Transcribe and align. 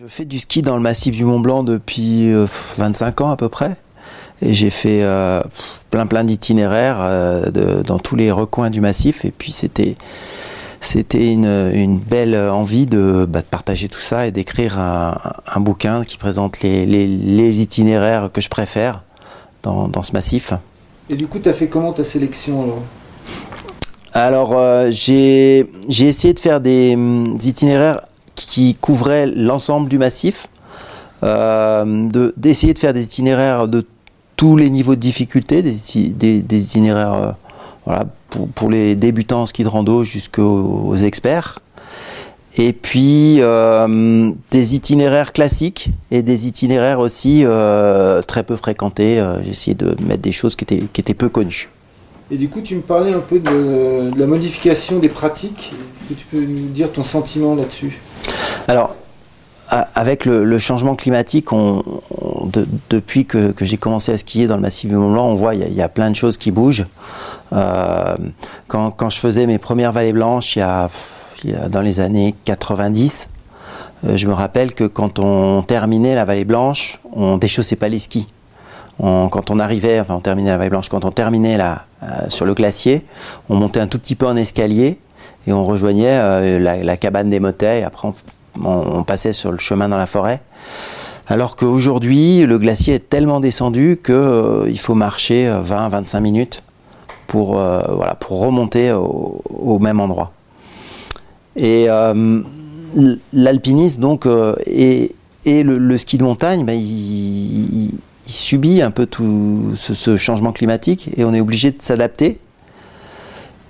Je 0.00 0.06
fais 0.06 0.24
du 0.24 0.38
ski 0.38 0.62
dans 0.62 0.76
le 0.76 0.82
massif 0.82 1.16
du 1.16 1.24
Mont 1.24 1.40
Blanc 1.40 1.64
depuis 1.64 2.32
25 2.76 3.20
ans 3.20 3.30
à 3.30 3.36
peu 3.36 3.48
près. 3.48 3.74
Et 4.40 4.54
j'ai 4.54 4.70
fait 4.70 5.04
plein 5.90 6.06
plein 6.06 6.22
d'itinéraires 6.22 7.50
dans 7.84 7.98
tous 7.98 8.14
les 8.14 8.30
recoins 8.30 8.70
du 8.70 8.80
massif. 8.80 9.24
Et 9.24 9.32
puis 9.32 9.50
c'était 9.50 9.96
c'était 10.80 11.32
une, 11.32 11.98
belle 11.98 12.36
envie 12.36 12.86
de, 12.86 13.26
bah, 13.28 13.42
partager 13.42 13.88
tout 13.88 13.98
ça 13.98 14.28
et 14.28 14.30
d'écrire 14.30 14.78
un, 14.78 15.60
bouquin 15.60 16.04
qui 16.04 16.16
présente 16.16 16.60
les, 16.60 17.60
itinéraires 17.60 18.30
que 18.32 18.40
je 18.40 18.50
préfère 18.50 19.02
dans, 19.64 20.02
ce 20.02 20.12
massif. 20.12 20.52
Et 21.10 21.16
du 21.16 21.26
coup, 21.26 21.40
tu 21.40 21.48
as 21.48 21.54
fait 21.54 21.66
comment 21.66 21.92
ta 21.92 22.04
sélection 22.04 22.62
alors? 22.62 22.82
Alors, 24.12 24.56
euh, 24.56 24.90
j'ai 24.92 25.66
essayé 25.88 26.34
de 26.34 26.40
faire 26.40 26.60
des, 26.60 26.94
hum, 26.94 27.36
itinéraires 27.42 28.02
qui 28.48 28.76
couvraient 28.80 29.26
l'ensemble 29.26 29.90
du 29.90 29.98
massif, 29.98 30.48
euh, 31.22 32.32
d'essayer 32.34 32.72
de, 32.72 32.78
faire 32.78 32.94
des 32.94 33.04
itinéraires 33.04 33.68
de 33.68 33.84
tous 34.36 34.56
les 34.56 34.70
niveaux 34.70 34.94
de 34.94 35.00
difficulté, 35.00 35.60
des, 35.60 36.40
itinéraires 36.56 37.12
euh, 37.12 37.32
voilà, 37.84 38.06
pour, 38.54 38.70
les 38.70 38.96
débutants 38.96 39.42
en 39.42 39.46
ski 39.46 39.64
de 39.64 39.68
rando 39.68 40.02
jusqu'aux 40.02 40.96
experts. 40.96 41.58
Et 42.56 42.72
puis 42.72 43.36
euh, 43.40 44.32
des 44.50 44.74
itinéraires 44.74 45.34
classiques 45.34 45.90
et 46.10 46.22
des 46.22 46.48
itinéraires 46.48 47.00
aussi 47.00 47.44
très 48.26 48.44
peu 48.44 48.56
fréquentés. 48.56 49.22
J'ai 49.42 49.50
essayé 49.50 49.74
de 49.74 49.94
mettre 50.02 50.22
des 50.22 50.32
choses 50.32 50.56
qui 50.56 50.64
étaient, 50.64 50.84
qui 50.90 51.02
étaient 51.02 51.12
peu 51.12 51.28
connues. 51.28 51.68
Et 52.30 52.36
du 52.36 52.48
coup, 52.48 52.60
tu 52.60 52.76
me 52.76 52.82
parlais 52.82 53.12
un 53.12 53.20
peu 53.20 53.38
de, 53.38 54.10
la 54.18 54.26
modification 54.26 54.98
des 54.98 55.08
pratiques. 55.08 55.72
Est-ce 55.94 56.04
que 56.04 56.14
tu 56.14 56.26
peux 56.26 56.40
nous 56.40 56.68
dire 56.68 56.92
ton 56.92 57.02
sentiment 57.02 57.54
là-dessus? 57.54 58.00
Alors, 58.68 58.94
avec 59.70 60.26
le, 60.26 60.58
changement 60.58 60.94
climatique, 60.94 61.46
depuis 62.90 63.24
que, 63.24 63.54
j'ai 63.62 63.78
commencé 63.78 64.12
à 64.12 64.18
skier 64.18 64.46
dans 64.46 64.56
le 64.56 64.62
massif 64.62 64.90
du 64.90 64.96
Mont 64.96 65.12
Blanc, 65.12 65.26
on 65.26 65.34
voit 65.36 65.54
il 65.54 65.72
y, 65.72 65.82
a 65.82 65.88
plein 65.88 66.10
de 66.10 66.16
choses 66.16 66.36
qui 66.36 66.50
bougent. 66.50 66.86
Euh, 67.54 68.16
quand, 68.66 69.08
je 69.08 69.18
faisais 69.18 69.46
mes 69.46 69.56
premières 69.56 69.92
vallées 69.92 70.12
blanches, 70.12 70.56
il 70.56 70.58
y 70.58 70.62
a, 70.62 70.90
dans 71.70 71.80
les 71.80 72.00
années 72.00 72.34
90, 72.44 73.30
euh, 74.04 74.16
je 74.18 74.26
me 74.26 74.34
rappelle 74.34 74.74
que 74.74 74.84
quand 74.84 75.18
on 75.18 75.62
terminait 75.62 76.14
la 76.14 76.26
vallée 76.26 76.44
blanche, 76.44 77.00
on 77.12 77.38
déchaussait 77.38 77.76
pas 77.76 77.88
les 77.88 77.98
skis. 77.98 78.26
quand 78.98 79.50
on 79.50 79.58
arrivait, 79.58 79.98
enfin 80.00 80.14
on 80.14 80.20
terminait 80.20 80.50
la 80.50 80.58
vallée 80.58 80.70
blanche, 80.70 80.90
quand 80.90 81.06
on 81.06 81.10
terminait 81.10 81.56
là, 81.56 81.86
euh, 82.02 82.06
sur 82.28 82.44
le 82.44 82.52
glacier, 82.52 83.06
on 83.48 83.56
montait 83.56 83.80
un 83.80 83.86
tout 83.86 83.98
petit 83.98 84.14
peu 84.14 84.26
en 84.26 84.36
escalier 84.36 84.98
et 85.46 85.52
on 85.54 85.64
rejoignait 85.64 86.58
la, 86.58 86.76
la, 86.76 86.96
cabane 86.98 87.30
des 87.30 87.40
motets. 87.40 87.80
Et 87.80 87.84
après, 87.84 88.08
on, 88.64 89.02
passait 89.04 89.32
sur 89.32 89.52
le 89.52 89.58
chemin 89.58 89.88
dans 89.88 89.98
la 89.98 90.06
forêt. 90.06 90.40
Alors 91.26 91.56
qu'aujourd'hui, 91.56 92.46
le 92.46 92.58
glacier 92.58 92.94
est 92.94 93.10
tellement 93.10 93.40
descendu 93.40 94.00
qu'il 94.02 94.14
euh, 94.14 94.74
faut 94.76 94.94
marcher 94.94 95.46
20-25 95.46 96.16
euh, 96.16 96.20
minutes 96.20 96.62
pour, 97.26 97.58
euh, 97.58 97.82
remonter 98.30 98.92
au, 98.92 99.78
même 99.78 100.00
endroit. 100.00 100.32
Et 101.56 101.88
l'alpinisme, 103.32 104.00
donc, 104.00 104.26
et, 104.66 105.14
le, 105.44 105.98
ski 105.98 106.16
de 106.16 106.24
montagne, 106.24 106.64
ben, 106.64 106.78
il, 106.78 107.90
subit 108.24 108.82
un 108.82 108.90
peu 108.90 109.06
tout 109.06 109.72
ce, 109.74 110.16
changement 110.16 110.52
climatique 110.52 111.08
et 111.16 111.24
on 111.24 111.32
est 111.34 111.40
obligé 111.40 111.70
de 111.70 111.80
s'adapter. 111.82 112.38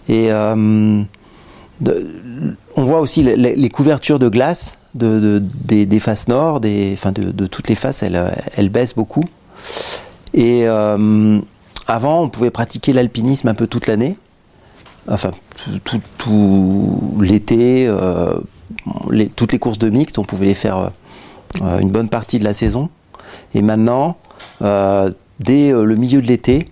Et 0.08 0.30
on 0.32 1.06
voit 2.76 3.00
aussi 3.00 3.22
les 3.22 3.68
couvertures 3.70 4.20
de 4.20 4.28
glace 4.28 4.77
de, 4.94 5.42
des, 5.42 6.00
faces 6.00 6.28
nord, 6.28 6.60
enfin 6.92 7.12
de, 7.12 7.46
toutes 7.46 7.68
les 7.68 7.74
faces, 7.74 8.02
elles, 8.02 8.68
baissent 8.70 8.94
beaucoup. 8.94 9.24
Et 10.34 10.68
euh, 10.68 11.40
avant, 11.86 12.22
on 12.22 12.28
pouvait 12.28 12.50
pratiquer 12.50 12.92
l'alpinisme 12.92 13.48
un 13.48 13.54
peu 13.54 13.66
toute 13.66 13.86
l'année, 13.86 14.16
enfin 15.08 15.30
tout, 15.84 16.00
l'été, 17.20 17.86
euh, 17.88 18.38
toutes 19.36 19.52
les 19.52 19.58
courses 19.58 19.78
de 19.78 19.90
mixte, 19.90 20.18
on 20.18 20.24
pouvait 20.24 20.46
les 20.46 20.54
faire 20.54 20.92
euh, 21.62 21.78
une 21.78 21.90
bonne 21.90 22.08
partie 22.08 22.38
de 22.38 22.44
la 22.44 22.54
saison. 22.54 22.88
Et 23.54 23.62
maintenant, 23.62 24.16
dès 24.60 25.72
le 25.72 25.94
milieu 25.96 26.20
de 26.20 26.26
l'été, 26.26 26.66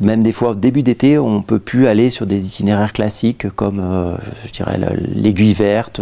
même 0.00 0.22
des 0.24 0.32
fois 0.32 0.56
début 0.56 0.82
d'été, 0.82 1.18
on 1.18 1.42
peut 1.42 1.60
plus 1.60 1.86
aller 1.86 2.10
sur 2.10 2.26
des 2.26 2.44
itinéraires 2.44 2.92
classiques 2.92 3.48
comme, 3.50 4.18
je 4.44 4.52
dirais, 4.52 4.78
l'aiguille 5.14 5.54
verte, 5.54 6.00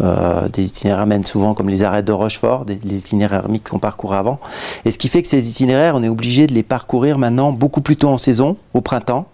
des 0.00 0.64
itinéraires 0.64 1.06
mènent 1.06 1.24
souvent 1.24 1.54
comme 1.54 1.68
les 1.68 1.82
arrêts 1.82 2.02
de 2.02 2.12
Rochefort, 2.12 2.64
des, 2.64 2.74
itinéraires 2.74 3.48
mythes 3.48 3.68
qu'on 3.68 3.78
parcourait 3.78 4.18
avant. 4.18 4.40
Et 4.84 4.90
ce 4.90 4.98
qui 4.98 5.08
fait 5.08 5.22
que 5.22 5.28
ces 5.28 5.48
itinéraires, 5.48 5.94
on 5.94 6.02
est 6.02 6.08
obligé 6.08 6.46
de 6.46 6.54
les 6.54 6.62
parcourir 6.62 7.18
maintenant 7.18 7.52
beaucoup 7.52 7.80
plus 7.80 7.96
tôt 7.96 8.08
en 8.08 8.18
saison, 8.18 8.56
au 8.72 8.80
printemps. 8.80 9.26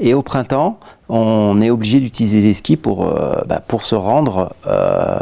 Et 0.00 0.14
au 0.14 0.22
printemps, 0.22 0.78
on 1.08 1.60
est 1.60 1.70
obligé 1.70 2.00
d'utiliser 2.00 2.40
des 2.40 2.54
skis 2.54 2.76
pour, 2.76 3.06
euh, 3.06 3.36
bah, 3.46 3.62
pour 3.66 3.84
se 3.84 3.94
rendre 3.94 4.52
euh, 4.66 5.18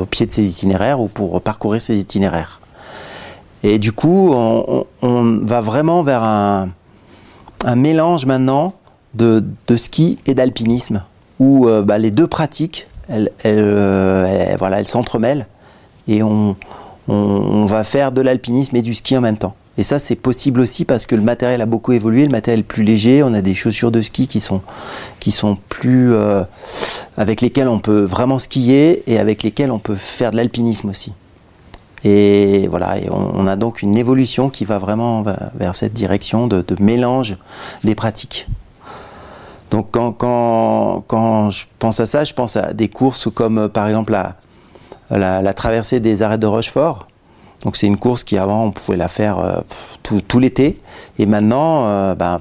au 0.00 0.06
pied 0.06 0.26
de 0.26 0.32
ces 0.32 0.46
itinéraires 0.46 1.00
ou 1.00 1.08
pour 1.08 1.40
parcourir 1.40 1.80
ces 1.80 1.98
itinéraires. 1.98 2.60
Et 3.64 3.78
du 3.78 3.92
coup, 3.92 4.32
on, 4.34 4.86
va 5.02 5.60
vraiment 5.60 6.02
vers 6.02 6.22
un, 6.22 6.68
un 7.64 7.76
mélange 7.76 8.26
maintenant 8.26 8.74
de, 9.14 9.44
de 9.68 9.76
ski 9.76 10.18
et 10.26 10.34
d'alpinisme, 10.34 11.02
où 11.38 11.68
bah, 11.84 11.98
les 11.98 12.10
deux 12.10 12.26
pratiques 12.26 12.88
elles, 13.08 13.30
euh, 13.46 14.54
voilà, 14.58 14.80
elles 14.80 14.88
s'entremêlent 14.88 15.46
et 16.08 16.22
on, 16.22 16.56
va 17.08 17.84
faire 17.84 18.12
de 18.12 18.20
l'alpinisme 18.20 18.76
et 18.76 18.82
du 18.82 18.94
ski 18.94 19.16
en 19.16 19.20
même 19.20 19.38
temps. 19.38 19.54
Et 19.78 19.82
ça, 19.82 19.98
c'est 19.98 20.16
possible 20.16 20.60
aussi 20.60 20.84
parce 20.84 21.06
que 21.06 21.14
le 21.14 21.22
matériel 21.22 21.62
a 21.62 21.66
beaucoup 21.66 21.92
évolué, 21.92 22.24
le 22.24 22.30
matériel 22.30 22.60
est 22.60 22.64
plus 22.64 22.82
léger, 22.82 23.22
on 23.22 23.32
a 23.32 23.40
des 23.40 23.54
chaussures 23.54 23.90
de 23.90 24.02
ski 24.02 24.26
qui 24.26 24.40
sont, 24.40 24.60
qui 25.18 25.30
sont 25.30 25.56
plus. 25.68 26.12
Euh, 26.12 26.42
avec 27.16 27.40
lesquelles 27.40 27.68
on 27.68 27.78
peut 27.78 28.02
vraiment 28.02 28.38
skier 28.38 29.02
et 29.10 29.18
avec 29.18 29.42
lesquelles 29.42 29.70
on 29.70 29.78
peut 29.78 29.94
faire 29.94 30.30
de 30.30 30.36
l'alpinisme 30.36 30.90
aussi. 30.90 31.12
Et 32.04 32.66
voilà, 32.68 32.96
on, 33.10 33.46
a 33.46 33.54
donc 33.56 33.82
une 33.82 33.96
évolution 33.96 34.50
qui 34.50 34.64
va 34.64 34.78
vraiment 34.78 35.22
vers 35.54 35.76
cette 35.76 35.92
direction 35.92 36.48
de 36.48 36.64
mélange 36.80 37.36
des 37.84 37.94
pratiques. 37.94 38.48
Donc 39.72 39.88
quand, 39.90 40.12
quand, 40.12 41.50
je 41.50 41.64
pense 41.78 41.98
à 41.98 42.04
ça, 42.04 42.24
je 42.24 42.34
pense 42.34 42.56
à 42.56 42.74
des 42.74 42.88
courses 42.88 43.28
comme 43.34 43.56
euh, 43.56 43.68
par 43.68 43.88
exemple 43.88 44.12
la, 44.12 45.40
la, 45.40 45.54
traversée 45.54 45.98
des 45.98 46.22
arrêts 46.22 46.36
de 46.36 46.46
Rochefort. 46.46 47.08
Donc 47.64 47.76
c'est 47.76 47.86
une 47.86 47.96
course 47.96 48.22
qui 48.22 48.36
avant 48.36 48.66
on 48.66 48.70
pouvait 48.70 48.98
la 48.98 49.08
faire 49.08 49.38
euh, 49.38 49.60
tout, 50.02 50.38
l'été 50.38 50.78
et 51.18 51.24
maintenant 51.24 51.86
euh, 51.86 52.14
ben, 52.14 52.38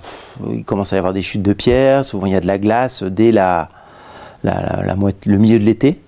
il 0.52 0.66
commence 0.66 0.92
à 0.92 0.98
y 0.98 1.00
avoir 1.00 1.14
des 1.14 1.22
chutes 1.22 1.42
de 1.42 1.54
pierres, 1.54 2.04
souvent 2.04 2.26
il 2.26 2.34
y 2.34 2.36
a 2.36 2.42
de 2.42 2.48
la 2.48 2.58
glace 2.58 3.02
dès 3.04 3.32
la, 3.32 3.70
la 4.44 4.84
le 5.26 5.38
milieu 5.38 5.58
de 5.58 5.64
l'été. 5.64 6.02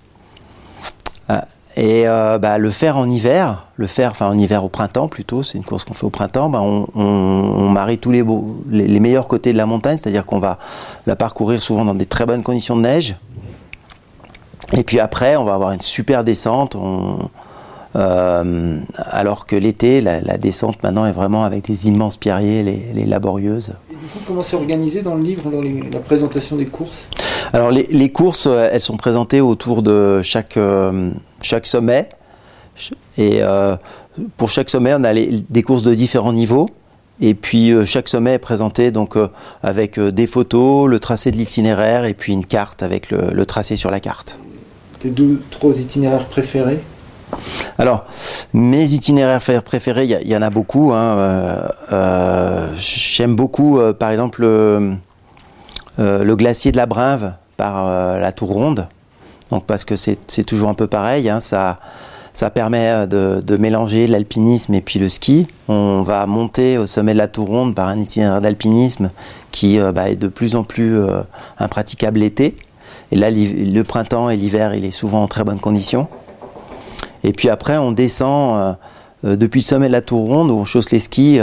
Et 1.76 2.06
euh, 2.06 2.38
bah, 2.38 2.58
le 2.58 2.70
faire 2.70 2.96
en 2.96 3.08
hiver, 3.08 3.66
le 3.76 3.88
faire, 3.88 4.12
enfin 4.12 4.28
en 4.28 4.38
hiver 4.38 4.64
au 4.64 4.68
printemps 4.68 5.08
plutôt, 5.08 5.42
c'est 5.42 5.58
une 5.58 5.64
course 5.64 5.84
qu'on 5.84 5.94
fait 5.94 6.06
au 6.06 6.10
printemps, 6.10 6.48
bah, 6.48 6.60
on, 6.62 6.86
on, 6.94 7.02
on, 7.02 7.68
marie 7.68 7.98
tous 7.98 8.12
les, 8.12 8.22
beaux, 8.22 8.62
les, 8.70 8.86
les, 8.86 9.00
meilleurs 9.00 9.26
côtés 9.26 9.52
de 9.52 9.58
la 9.58 9.66
montagne, 9.66 9.98
c'est-à-dire 9.98 10.24
qu'on 10.24 10.38
va 10.38 10.58
la 11.06 11.16
parcourir 11.16 11.60
souvent 11.62 11.84
dans 11.84 11.94
des 11.94 12.06
très 12.06 12.26
bonnes 12.26 12.44
conditions 12.44 12.76
de 12.76 12.82
neige. 12.82 13.16
Et 14.76 14.84
puis 14.84 15.00
après, 15.00 15.36
on 15.36 15.44
va 15.44 15.54
avoir 15.54 15.72
une 15.72 15.80
super 15.80 16.22
descente. 16.22 16.76
On, 16.76 17.28
euh, 17.96 18.80
alors 18.96 19.44
que 19.44 19.54
l'été, 19.54 20.00
la, 20.00 20.20
la, 20.20 20.36
descente 20.36 20.82
maintenant 20.82 21.06
est 21.06 21.12
vraiment 21.12 21.44
avec 21.44 21.64
des 21.66 21.86
immenses 21.86 22.16
pierriers, 22.16 22.62
les, 22.62 22.86
les 22.92 23.04
laborieuses. 23.04 23.74
Et 23.90 23.94
du 23.94 24.06
coup, 24.06 24.18
comment 24.26 24.42
c'est 24.42 24.56
organisé 24.56 25.02
dans 25.02 25.14
le 25.14 25.22
livre, 25.22 25.50
la 25.92 26.00
présentation 26.00 26.56
des 26.56 26.66
courses? 26.66 27.08
Alors 27.52 27.70
les, 27.70 27.86
les, 27.90 28.10
courses, 28.10 28.46
elles 28.46 28.80
sont 28.80 28.96
présentées 28.96 29.40
autour 29.40 29.82
de 29.82 30.22
chaque, 30.22 30.56
euh, 30.56 31.10
chaque 31.44 31.66
sommet. 31.66 32.08
Et 33.18 33.42
euh, 33.42 33.76
pour 34.36 34.48
chaque 34.48 34.70
sommet, 34.70 34.92
on 34.94 35.04
a 35.04 35.12
les, 35.12 35.44
des 35.48 35.62
courses 35.62 35.84
de 35.84 35.94
différents 35.94 36.32
niveaux. 36.32 36.68
Et 37.20 37.34
puis 37.34 37.70
euh, 37.70 37.84
chaque 37.84 38.08
sommet 38.08 38.32
est 38.32 38.38
présenté 38.38 38.90
donc 38.90 39.16
euh, 39.16 39.28
avec 39.62 40.00
des 40.00 40.26
photos, 40.26 40.88
le 40.88 40.98
tracé 40.98 41.30
de 41.30 41.36
l'itinéraire 41.36 42.06
et 42.06 42.14
puis 42.14 42.32
une 42.32 42.44
carte 42.44 42.82
avec 42.82 43.10
le, 43.10 43.30
le 43.32 43.46
tracé 43.46 43.76
sur 43.76 43.90
la 43.90 44.00
carte. 44.00 44.38
Tes 44.98 45.10
deux, 45.10 45.40
trois 45.50 45.78
itinéraires 45.78 46.26
préférés? 46.26 46.80
Alors, 47.78 48.04
mes 48.52 48.92
itinéraires 48.92 49.40
préférés, 49.62 50.04
il 50.04 50.28
y, 50.28 50.36
en 50.36 50.42
a 50.42 50.50
beaucoup. 50.50 50.92
Hein. 50.92 51.68
J'aime 52.76 53.34
beaucoup, 53.34 53.80
par 53.98 54.10
exemple, 54.10 54.42
le, 54.42 54.92
le, 55.98 56.36
glacier 56.36 56.70
de 56.70 56.76
la 56.76 56.86
Brinve 56.86 57.32
par 57.56 58.20
la 58.20 58.30
Tour 58.30 58.50
Ronde. 58.50 58.86
Donc, 59.50 59.64
parce 59.66 59.84
que 59.84 59.96
c'est 59.96 60.44
toujours 60.44 60.68
un 60.68 60.74
peu 60.74 60.86
pareil. 60.86 61.28
Hein. 61.28 61.40
ça, 61.40 61.78
ça 62.32 62.50
permet 62.50 63.06
de, 63.06 63.40
de 63.40 63.56
mélanger 63.56 64.06
l'alpinisme 64.06 64.74
et 64.74 64.80
puis 64.80 64.98
le 64.98 65.08
ski. 65.08 65.46
On 65.68 66.02
va 66.02 66.26
monter 66.26 66.78
au 66.78 66.86
sommet 66.86 67.12
de 67.12 67.18
la 67.18 67.28
Tour 67.28 67.48
Ronde 67.48 67.74
par 67.74 67.88
un 67.88 68.00
itinéraire 68.00 68.40
d'alpinisme 68.40 69.10
qui 69.52 69.78
bah, 69.94 70.08
est 70.08 70.16
de 70.16 70.28
plus 70.28 70.56
en 70.56 70.64
plus 70.64 70.98
impraticable 71.58 72.18
l'été. 72.18 72.56
Et 73.12 73.16
là, 73.16 73.30
le 73.30 73.82
printemps 73.82 74.30
et 74.30 74.36
l'hiver, 74.36 74.74
il 74.74 74.84
est 74.84 74.90
souvent 74.90 75.22
en 75.22 75.28
très 75.28 75.44
bonne 75.44 75.60
condition. 75.60 76.08
Et 77.22 77.32
puis 77.32 77.48
après, 77.48 77.76
on 77.76 77.92
descend 77.92 78.76
depuis 79.22 79.60
le 79.60 79.64
sommet 79.64 79.86
de 79.86 79.92
la 79.92 80.02
Tour 80.02 80.26
Ronde 80.26 80.50
où 80.50 80.54
on 80.54 80.64
chausse 80.64 80.90
les 80.90 81.00
skis 81.00 81.38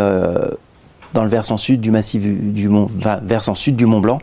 dans 1.13 1.23
le 1.23 1.29
versant 1.29 1.57
sud 1.57 1.81
du 1.81 1.91
massif 1.91 2.21
du 2.21 2.67
mont, 2.67 2.89
versant 3.23 3.55
sud 3.55 3.75
du 3.75 3.85
Mont 3.85 3.99
Blanc. 3.99 4.19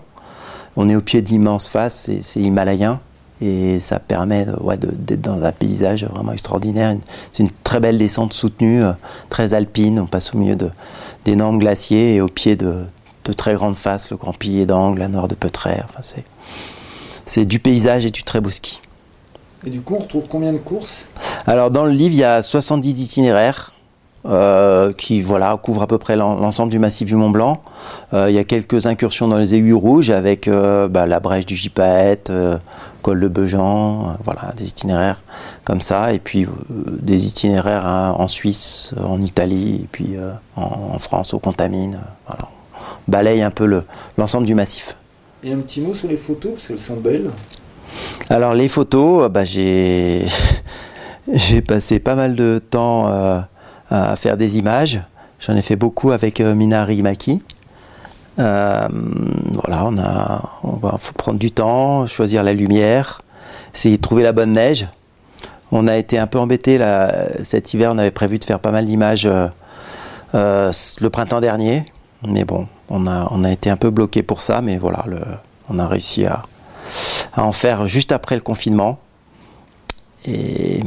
On 0.76 0.88
est 0.88 0.96
au 0.96 1.00
pied 1.00 1.22
d'immenses 1.22 1.68
faces, 1.68 2.10
c'est 2.20 2.40
himalayen 2.40 3.00
et 3.40 3.78
ça 3.80 3.98
permet 3.98 4.46
d'être 4.46 5.20
dans 5.20 5.44
un 5.44 5.52
paysage 5.52 6.04
vraiment 6.04 6.32
extraordinaire. 6.32 6.96
C'est 7.32 7.42
une 7.42 7.50
très 7.64 7.80
belle 7.80 7.98
descente 7.98 8.32
soutenue, 8.32 8.82
euh, 8.82 8.92
très 9.28 9.54
alpine. 9.54 10.00
On 10.00 10.06
passe 10.06 10.34
au 10.34 10.38
milieu 10.38 10.56
d'énormes 11.24 11.58
glaciers 11.58 12.16
et 12.16 12.20
au 12.20 12.28
pied 12.28 12.56
de, 12.56 12.84
très 13.36 13.54
grandes 13.54 13.76
faces, 13.76 14.10
le 14.10 14.16
Grand 14.16 14.32
Pilier 14.32 14.64
d'Angle, 14.64 15.00
la 15.00 15.08
Noire 15.08 15.28
de 15.28 15.34
Peutrer. 15.34 15.76
Enfin, 15.84 16.00
c'est 17.26 17.44
du 17.44 17.58
paysage 17.58 18.06
et 18.06 18.10
du 18.10 18.22
très 18.22 18.40
beau 18.40 18.50
ski. 18.50 18.80
Et 19.66 19.70
du 19.70 19.82
coup, 19.82 19.96
on 19.96 19.98
retrouve 19.98 20.24
combien 20.28 20.52
de 20.52 20.58
courses? 20.58 21.06
Alors, 21.46 21.70
dans 21.70 21.84
le 21.84 21.90
livre, 21.90 22.14
il 22.14 22.20
y 22.20 22.24
a 22.24 22.42
70 22.42 23.02
itinéraires. 23.02 23.74
Euh, 24.26 24.92
qui 24.92 25.22
voilà 25.22 25.56
couvre 25.56 25.80
à 25.82 25.86
peu 25.86 25.96
près 25.96 26.16
l'ensemble 26.16 26.72
du 26.72 26.80
massif 26.80 27.06
du 27.06 27.14
Mont 27.14 27.30
Blanc. 27.30 27.62
Euh, 28.12 28.26
il 28.28 28.34
y 28.34 28.38
a 28.38 28.44
quelques 28.44 28.86
incursions 28.86 29.28
dans 29.28 29.38
les 29.38 29.54
aiguilles 29.54 29.72
rouges 29.72 30.10
avec 30.10 30.48
euh, 30.48 30.88
bah, 30.88 31.06
la 31.06 31.20
brèche 31.20 31.46
du 31.46 31.54
Gipaète, 31.54 32.30
col 33.02 33.20
de 33.20 33.28
Bejan, 33.28 34.16
voilà 34.24 34.52
des 34.56 34.66
itinéraires 34.66 35.22
comme 35.64 35.80
ça, 35.80 36.12
et 36.12 36.18
puis 36.18 36.46
des 36.68 37.26
itinéraires 37.26 37.86
hein, 37.86 38.14
en 38.18 38.28
Suisse, 38.28 38.94
en 39.02 39.20
Italie, 39.20 39.80
et 39.84 39.88
puis 39.90 40.16
en, 40.56 40.98
France 40.98 41.34
au 41.34 41.38
Contamine. 41.38 42.00
Voilà. 42.26 42.48
On 43.06 43.10
balaye 43.10 43.42
un 43.42 43.50
peu 43.50 43.82
l'ensemble 44.16 44.46
du 44.46 44.54
massif. 44.54 44.96
Et 45.42 45.52
un 45.52 45.58
petit 45.58 45.80
mot 45.80 45.94
sur 45.94 46.08
les 46.08 46.16
photos 46.16 46.52
parce 46.54 46.68
qu'elles 46.68 46.78
sont 46.78 46.96
belles. 46.96 47.30
Alors 48.28 48.54
les 48.54 48.68
photos, 48.68 49.30
bah, 49.30 49.44
j'ai 49.44 50.26
passé 51.66 51.98
pas 52.00 52.14
mal 52.14 52.34
de 52.34 52.60
temps 52.70 53.06
à 53.90 54.16
faire 54.16 54.36
des 54.36 54.58
images. 54.58 55.00
J'en 55.40 55.54
ai 55.54 55.62
fait 55.62 55.76
beaucoup 55.76 56.10
avec 56.10 56.40
euh, 56.40 56.54
Minari 56.54 57.02
Maki. 57.02 57.40
Euh, 58.38 58.88
voilà, 59.64 59.84
on 59.86 59.98
a, 59.98 60.98
faut 60.98 61.12
prendre 61.14 61.38
du 61.38 61.50
temps, 61.50 62.06
choisir 62.06 62.42
la 62.42 62.52
lumière, 62.52 63.22
essayer 63.74 63.98
trouver 63.98 64.22
la 64.22 64.32
bonne 64.32 64.52
neige. 64.52 64.88
On 65.70 65.86
a 65.86 65.96
été 65.96 66.18
un 66.18 66.26
peu 66.26 66.38
embêté 66.38 66.80
cet 67.42 67.74
hiver, 67.74 67.90
on 67.92 67.98
avait 67.98 68.10
prévu 68.10 68.38
de 68.38 68.44
faire 68.44 68.60
pas 68.60 68.70
mal 68.70 68.86
d'images 68.86 69.28
euh, 70.34 70.72
le 71.00 71.08
printemps 71.08 71.40
dernier, 71.40 71.84
mais 72.26 72.44
bon, 72.44 72.66
on 72.88 73.06
a, 73.06 73.52
été 73.52 73.70
un 73.70 73.76
peu 73.76 73.90
bloqué 73.90 74.22
pour 74.22 74.40
ça, 74.40 74.62
mais 74.62 74.78
voilà, 74.78 75.04
on 75.68 75.78
a 75.78 75.86
réussi 75.86 76.24
à, 76.26 76.42
en 77.36 77.52
faire 77.52 77.86
juste 77.86 78.12
après 78.12 78.34
le 78.34 78.40
confinement. 78.40 78.98
Et 80.26 80.80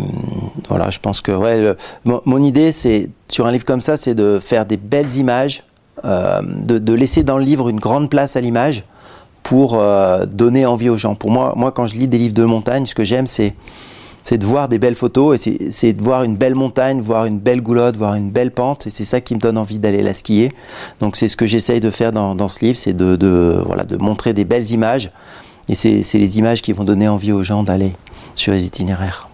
voilà, 0.67 0.89
je 0.89 0.99
pense 0.99 1.21
que 1.21 1.31
ouais, 1.31 1.75
mon, 2.05 2.43
idée, 2.43 2.71
c'est 2.71 3.09
sur 3.29 3.47
un 3.47 3.51
livre 3.51 3.65
comme 3.65 3.81
ça, 3.81 3.97
c'est 3.97 4.15
de 4.15 4.39
faire 4.41 4.65
des 4.65 4.77
belles 4.77 5.15
images, 5.15 5.63
euh, 6.05 6.41
de, 6.43 6.93
laisser 6.93 7.23
dans 7.23 7.37
le 7.37 7.43
livre 7.43 7.69
une 7.69 7.79
grande 7.79 8.09
place 8.09 8.35
à 8.35 8.41
l'image 8.41 8.83
pour 9.43 9.75
euh, 9.75 10.25
donner 10.25 10.65
envie 10.65 10.89
aux 10.89 10.97
gens. 10.97 11.15
Pour 11.15 11.31
moi, 11.31 11.53
moi, 11.55 11.71
quand 11.71 11.87
je 11.87 11.95
lis 11.95 12.07
des 12.07 12.17
livres 12.17 12.35
de 12.35 12.43
montagne, 12.43 12.85
ce 12.85 12.95
que 12.95 13.03
j'aime, 13.03 13.27
c'est 13.27 13.53
c'est 14.23 14.37
de 14.37 14.45
voir 14.45 14.69
des 14.69 14.77
belles 14.77 14.95
photos 14.95 15.47
et 15.47 15.71
c'est 15.71 15.93
de 15.93 16.01
voir 16.01 16.23
une 16.23 16.37
belle 16.37 16.53
montagne, 16.53 17.01
voir 17.01 17.25
une 17.25 17.39
belle 17.39 17.59
goulotte, 17.59 17.97
voir 17.97 18.13
une 18.13 18.29
belle 18.29 18.51
pente 18.51 18.85
et 18.85 18.91
c'est 18.91 19.03
ça 19.03 19.19
qui 19.19 19.33
me 19.33 19.39
donne 19.39 19.57
envie 19.57 19.79
d'aller 19.79 20.03
la 20.03 20.13
skier. 20.13 20.51
Donc 20.99 21.15
c'est 21.15 21.27
ce 21.27 21.35
que 21.35 21.47
j'essaye 21.47 21.79
de 21.79 21.89
faire 21.89 22.11
dans, 22.11 22.35
dans 22.35 22.47
ce 22.47 22.63
livre, 22.63 22.77
c'est 22.77 22.93
de, 22.93 23.15
de, 23.15 23.63
voilà, 23.65 23.83
de 23.83 23.97
montrer 23.97 24.33
des 24.33 24.45
belles 24.45 24.69
images 24.71 25.09
et 25.69 25.75
c'est 25.75 26.17
les 26.19 26.37
images 26.37 26.61
qui 26.61 26.71
vont 26.71 26.83
donner 26.83 27.07
envie 27.07 27.31
aux 27.31 27.41
gens 27.41 27.63
d'aller 27.63 27.93
sur 28.35 28.53
les 28.53 28.65
itinéraires. 28.65 29.30